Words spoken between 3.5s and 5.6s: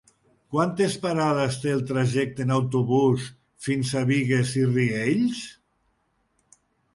fins a Bigues i Riells?